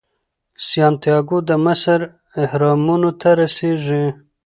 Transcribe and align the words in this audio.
سانتیاګو 0.67 1.37
د 1.49 1.51
مصر 1.65 1.99
اهرامونو 2.43 3.09
ته 3.21 3.29
رسیږي. 3.39 4.05